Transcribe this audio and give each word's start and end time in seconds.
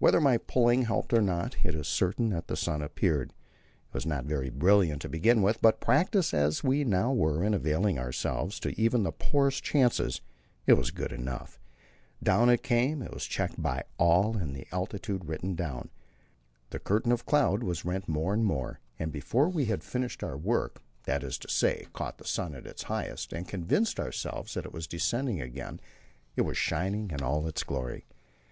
Whether 0.00 0.20
my 0.20 0.36
pulling 0.36 0.86
helped 0.86 1.12
or 1.12 1.22
not, 1.22 1.58
it 1.62 1.76
is 1.76 1.86
certain 1.86 2.30
that 2.30 2.48
the 2.48 2.56
sun 2.56 2.82
appeared. 2.82 3.28
It 3.30 3.94
was 3.94 4.04
not 4.04 4.24
very 4.24 4.50
brilliant 4.50 5.00
to 5.02 5.08
begin 5.08 5.42
with, 5.42 5.62
but, 5.62 5.78
practised 5.80 6.34
as 6.34 6.64
we 6.64 6.82
now 6.82 7.12
were 7.12 7.44
in 7.44 7.54
availing 7.54 7.96
ourselves 7.96 8.58
of 8.66 8.72
even 8.72 9.04
the 9.04 9.12
poorest 9.12 9.62
chances, 9.62 10.22
it 10.66 10.72
was 10.72 10.90
good 10.90 11.12
enough. 11.12 11.60
Down 12.20 12.50
it 12.50 12.64
came, 12.64 12.98
was 13.12 13.26
checked 13.26 13.62
by 13.62 13.84
all, 13.96 14.36
and 14.36 14.56
the 14.56 14.66
altitude 14.72 15.26
written 15.28 15.54
down. 15.54 15.90
The 16.70 16.80
curtain 16.80 17.12
of 17.12 17.24
cloud 17.24 17.62
was 17.62 17.84
rent 17.84 18.08
more 18.08 18.34
and 18.34 18.44
more, 18.44 18.80
and 18.98 19.12
before 19.12 19.48
we 19.48 19.66
had 19.66 19.84
finished 19.84 20.24
our 20.24 20.36
work 20.36 20.82
that 21.04 21.22
is 21.22 21.38
to 21.38 21.48
say, 21.48 21.86
caught 21.92 22.18
the 22.18 22.24
sun 22.26 22.56
at 22.56 22.66
its 22.66 22.82
highest, 22.82 23.32
and 23.32 23.46
convinced 23.46 24.00
ourselves 24.00 24.54
that 24.54 24.66
it 24.66 24.72
was 24.72 24.88
descending 24.88 25.40
again 25.40 25.78
it 26.34 26.42
was 26.42 26.58
shining 26.58 27.12
in 27.12 27.22
all 27.22 27.46
its 27.46 27.62
glory. 27.62 28.04